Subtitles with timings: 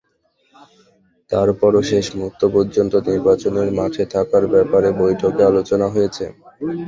[1.31, 6.25] তারপরও শেষ মুহূর্ত পর্যন্ত নির্বাচনের মাঠে থাকার ব্যাপারে বৈঠকে আলোচনা হয়েছে।